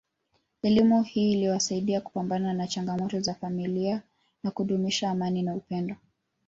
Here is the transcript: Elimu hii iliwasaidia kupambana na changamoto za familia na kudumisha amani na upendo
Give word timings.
Elimu 0.63 1.03
hii 1.03 1.31
iliwasaidia 1.33 2.01
kupambana 2.01 2.53
na 2.53 2.67
changamoto 2.67 3.19
za 3.19 3.33
familia 3.33 4.01
na 4.43 4.51
kudumisha 4.51 5.09
amani 5.11 5.41
na 5.43 5.55
upendo 5.55 5.95